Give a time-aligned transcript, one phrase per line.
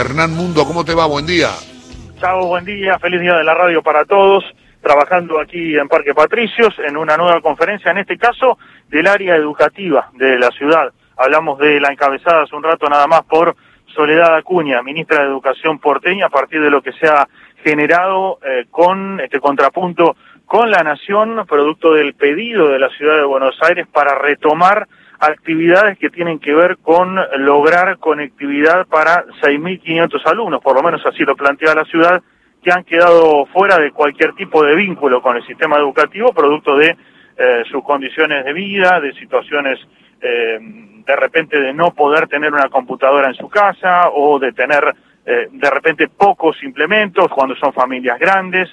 [0.00, 1.06] Hernán Mundo, ¿cómo te va?
[1.06, 1.48] Buen día.
[2.20, 4.44] Chao, buen día, feliz día de la radio para todos.
[4.80, 8.58] Trabajando aquí en Parque Patricios en una nueva conferencia, en este caso
[8.88, 10.92] del área educativa de la ciudad.
[11.16, 13.54] Hablamos de la encabezada hace un rato nada más por
[13.94, 17.28] Soledad Acuña, ministra de Educación porteña, a partir de lo que se ha
[17.62, 20.16] generado eh, con este contrapunto
[20.46, 24.88] con la Nación, producto del pedido de la ciudad de Buenos Aires para retomar
[25.22, 31.22] actividades que tienen que ver con lograr conectividad para 6.500 alumnos, por lo menos así
[31.24, 32.20] lo plantea la ciudad,
[32.62, 36.96] que han quedado fuera de cualquier tipo de vínculo con el sistema educativo, producto de
[37.36, 39.78] eh, sus condiciones de vida, de situaciones
[40.20, 44.94] eh, de repente de no poder tener una computadora en su casa o de tener
[45.24, 48.68] eh, de repente pocos implementos cuando son familias grandes,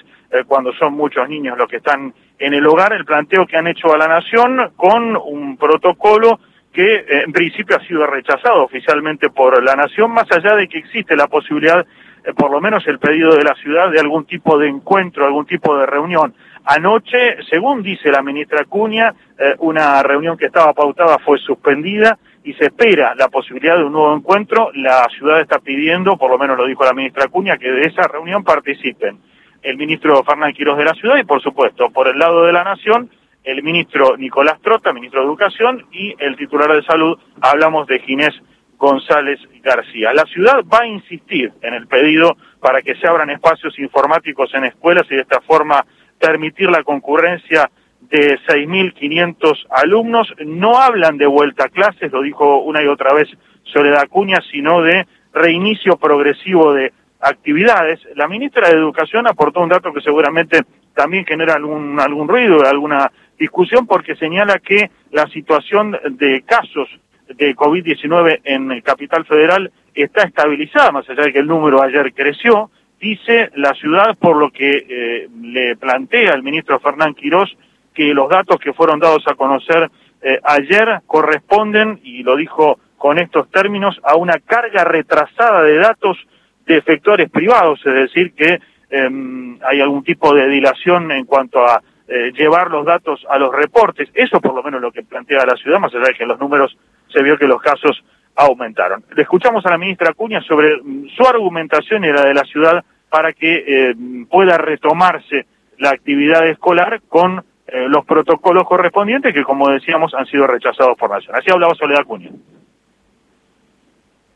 [0.46, 2.92] cuando son muchos niños los que están en el hogar.
[2.92, 6.38] El planteo que han hecho a la Nación con un protocolo
[6.72, 10.78] que eh, en principio ha sido rechazado oficialmente por la Nación, más allá de que
[10.78, 11.84] existe la posibilidad,
[12.24, 15.46] eh, por lo menos el pedido de la ciudad, de algún tipo de encuentro, algún
[15.46, 16.34] tipo de reunión.
[16.64, 22.52] Anoche, según dice la ministra Cuña, eh, una reunión que estaba pautada fue suspendida y
[22.54, 24.70] se espera la posibilidad de un nuevo encuentro.
[24.74, 28.02] La ciudad está pidiendo, por lo menos lo dijo la ministra Cuña, que de esa
[28.02, 29.18] reunión participen
[29.62, 32.64] el ministro Fernán Quiroz de la ciudad y, por supuesto, por el lado de la
[32.64, 33.10] Nación,
[33.44, 38.34] el ministro Nicolás Trota, ministro de Educación, y el titular de Salud, hablamos de Ginés
[38.76, 40.12] González García.
[40.14, 44.64] La ciudad va a insistir en el pedido para que se abran espacios informáticos en
[44.64, 45.84] escuelas y de esta forma
[46.18, 50.32] permitir la concurrencia de 6.500 alumnos.
[50.46, 53.28] No hablan de vuelta a clases, lo dijo una y otra vez
[53.64, 58.00] Soledad Cuña, sino de reinicio progresivo de actividades.
[58.16, 60.62] La ministra de Educación aportó un dato que seguramente
[60.94, 63.10] también genera algún, algún ruido, alguna
[63.40, 66.88] discusión, porque señala que la situación de casos
[67.26, 72.70] de COVID-19 en Capital Federal está estabilizada, más allá de que el número ayer creció,
[73.00, 77.56] dice la ciudad, por lo que eh, le plantea el ministro Fernán Quirós,
[77.94, 79.90] que los datos que fueron dados a conocer
[80.22, 86.18] eh, ayer corresponden, y lo dijo con estos términos, a una carga retrasada de datos
[86.66, 88.60] de efectores privados, es decir, que
[88.90, 91.82] em, hay algún tipo de dilación en cuanto a
[92.12, 94.08] eh, llevar los datos a los reportes.
[94.14, 96.40] Eso por lo menos lo que plantea la ciudad, más allá de que en los
[96.40, 96.76] números
[97.06, 98.02] se vio que los casos
[98.34, 99.04] aumentaron.
[99.14, 102.84] Le escuchamos a la ministra Acuña sobre mm, su argumentación y la de la ciudad
[103.08, 105.46] para que em, pueda retomarse
[105.78, 111.10] la actividad escolar con eh, los protocolos correspondientes que, como decíamos, han sido rechazados por
[111.10, 111.36] Nación.
[111.36, 112.30] Así hablaba Soledad Acuña.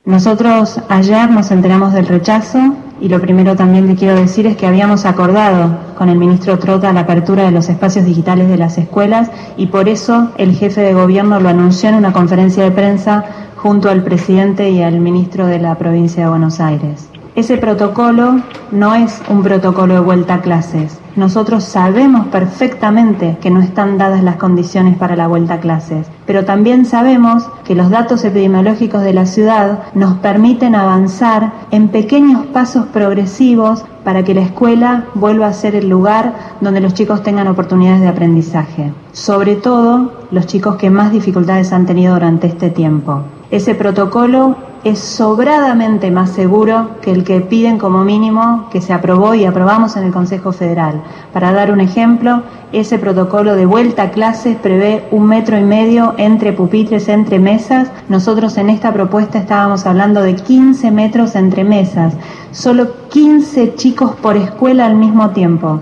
[0.04, 2.58] Nosotros ayer nos enteramos del rechazo
[3.00, 6.92] y lo primero también que quiero decir es que habíamos acordado con el ministro Trota
[6.92, 10.94] la apertura de los espacios digitales de las escuelas y por eso el jefe de
[10.94, 13.24] gobierno lo anunció en una conferencia de prensa
[13.56, 17.08] junto al presidente y al ministro de la provincia de Buenos Aires.
[17.36, 21.00] Ese protocolo no es un protocolo de vuelta a clases.
[21.16, 26.44] Nosotros sabemos perfectamente que no están dadas las condiciones para la vuelta a clases, pero
[26.44, 32.86] también sabemos que los datos epidemiológicos de la ciudad nos permiten avanzar en pequeños pasos
[32.86, 38.00] progresivos para que la escuela vuelva a ser el lugar donde los chicos tengan oportunidades
[38.00, 43.22] de aprendizaje, sobre todo los chicos que más dificultades han tenido durante este tiempo.
[43.50, 49.34] Ese protocolo es sobradamente más seguro que el que piden como mínimo que se aprobó
[49.34, 51.02] y aprobamos en el Consejo Federal.
[51.32, 56.14] Para dar un ejemplo, ese protocolo de vuelta a clases prevé un metro y medio
[56.18, 57.90] entre pupitres, entre mesas.
[58.10, 62.14] Nosotros en esta propuesta estábamos hablando de 15 metros entre mesas,
[62.52, 65.80] solo 15 chicos por escuela al mismo tiempo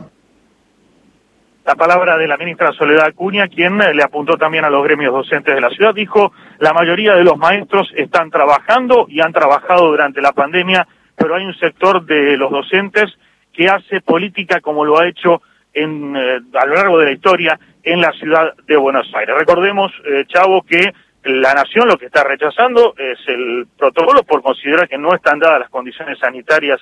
[1.64, 5.54] la palabra de la ministra Soledad Acuña, quien le apuntó también a los gremios docentes
[5.54, 10.20] de la ciudad, dijo, la mayoría de los maestros están trabajando y han trabajado durante
[10.20, 10.86] la pandemia,
[11.16, 13.16] pero hay un sector de los docentes
[13.52, 17.58] que hace política como lo ha hecho en, eh, a lo largo de la historia
[17.82, 19.34] en la ciudad de Buenos Aires.
[19.38, 20.92] Recordemos, eh, Chavo, que
[21.24, 25.60] la Nación lo que está rechazando es el protocolo por considerar que no están dadas
[25.60, 26.80] las condiciones sanitarias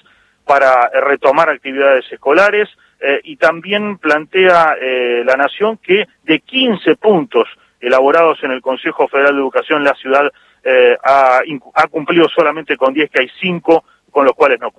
[0.50, 2.69] para retomar actividades escolares,
[2.99, 7.49] eh, y también plantea eh, la Nación que de 15 puntos
[7.79, 10.29] elaborados en el Consejo Federal de Educación, la ciudad
[10.64, 11.41] eh, ha,
[11.88, 14.73] cumplido solamente con 10, que hay 5 con los cuales no.